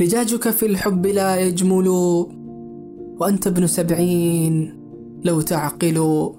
[0.00, 1.88] لجاجك في الحب لا يجمل
[3.18, 4.78] وأنت ابن سبعين.
[5.24, 6.30] لو تعقل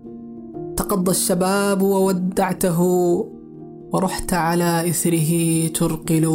[0.77, 2.81] تقضى الشباب وودعته
[3.91, 6.25] ورحت على إثره ترقل.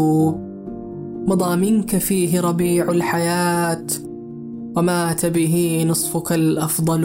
[1.27, 3.87] مضى منك فيه ربيع الحياة
[4.77, 7.05] ومات به نصفك الأفضل.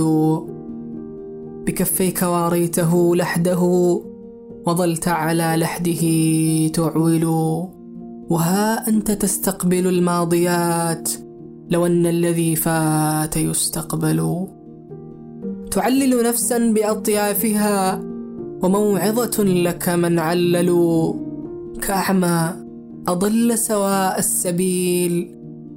[1.66, 3.62] بكفيك واريته لحده
[4.66, 6.04] وظلت على لحده
[6.68, 7.26] تعول
[8.30, 11.10] وها أنت تستقبل الماضيات
[11.70, 14.48] لو أن الذي فات يستقبل.
[15.72, 18.04] تعلل نفسا بأطيافها
[18.64, 21.14] وموعظة لك من عللوا
[21.82, 22.54] كأعمى
[23.08, 25.36] أضل سواء السبيل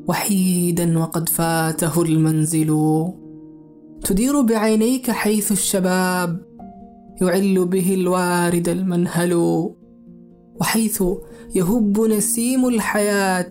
[0.08, 3.04] وحيدا وقد فاته المنزل.
[4.04, 6.40] تدير بعينيك حيث الشباب
[7.22, 9.32] يعل به الوارد المنهل.
[10.60, 11.02] وحيث
[11.54, 13.50] يهب نسيم الحياة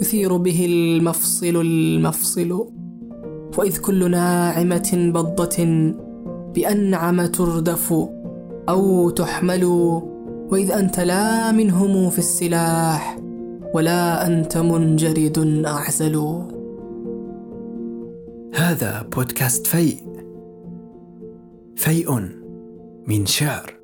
[0.00, 2.68] يثير به المفصل المفصل.
[3.58, 5.64] وإذ كل ناعمة بضة
[6.54, 7.94] بأنعم تردف
[8.68, 9.64] أو تحمل
[10.50, 13.18] وإذ أنت لا منهم في السلاح
[13.74, 16.44] ولا أنت منجرد أعزل.
[18.54, 20.02] هذا بودكاست فيء.
[21.76, 22.28] فيء
[23.06, 23.83] من شعر.